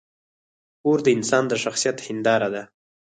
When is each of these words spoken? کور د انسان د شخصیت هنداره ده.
کور 0.81 0.99
د 1.05 1.07
انسان 1.17 1.43
د 1.47 1.53
شخصیت 1.63 1.97
هنداره 2.07 2.49
ده. 2.53 2.63